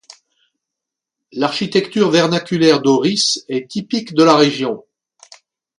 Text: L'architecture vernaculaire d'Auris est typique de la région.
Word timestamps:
L'architecture 1.31 2.09
vernaculaire 2.09 2.81
d'Auris 2.81 3.45
est 3.49 3.69
typique 3.69 4.15
de 4.15 4.23
la 4.23 4.35
région. 4.35 4.83